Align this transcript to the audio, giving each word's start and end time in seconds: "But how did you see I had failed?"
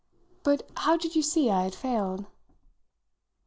"But 0.41 0.67
how 0.77 0.97
did 0.97 1.15
you 1.15 1.21
see 1.21 1.51
I 1.51 1.61
had 1.61 1.75
failed?" 1.75 2.25